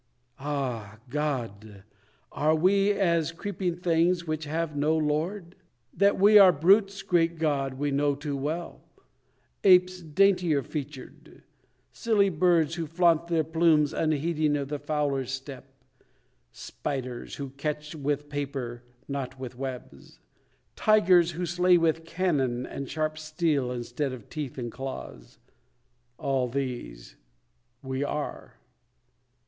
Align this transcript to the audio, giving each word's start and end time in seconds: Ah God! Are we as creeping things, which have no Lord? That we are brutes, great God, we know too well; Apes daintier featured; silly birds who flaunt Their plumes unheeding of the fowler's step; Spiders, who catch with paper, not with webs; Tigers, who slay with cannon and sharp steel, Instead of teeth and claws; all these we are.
Ah 0.39 0.97
God! 1.09 1.83
Are 2.31 2.55
we 2.55 2.91
as 2.91 3.31
creeping 3.31 3.75
things, 3.75 4.25
which 4.25 4.45
have 4.45 4.75
no 4.75 4.97
Lord? 4.97 5.53
That 5.95 6.19
we 6.19 6.39
are 6.39 6.51
brutes, 6.51 7.03
great 7.03 7.37
God, 7.37 7.75
we 7.75 7.91
know 7.91 8.15
too 8.15 8.35
well; 8.35 8.81
Apes 9.63 10.01
daintier 10.01 10.63
featured; 10.63 11.43
silly 11.93 12.29
birds 12.29 12.73
who 12.73 12.87
flaunt 12.87 13.27
Their 13.27 13.43
plumes 13.43 13.93
unheeding 13.93 14.57
of 14.57 14.69
the 14.69 14.79
fowler's 14.79 15.31
step; 15.31 15.71
Spiders, 16.51 17.35
who 17.35 17.51
catch 17.51 17.93
with 17.93 18.27
paper, 18.27 18.81
not 19.07 19.39
with 19.39 19.55
webs; 19.55 20.17
Tigers, 20.75 21.29
who 21.33 21.45
slay 21.45 21.77
with 21.77 22.05
cannon 22.05 22.65
and 22.65 22.89
sharp 22.89 23.19
steel, 23.19 23.71
Instead 23.71 24.13
of 24.13 24.29
teeth 24.31 24.57
and 24.57 24.71
claws; 24.71 25.37
all 26.17 26.47
these 26.47 27.17
we 27.83 28.03
are. 28.03 28.55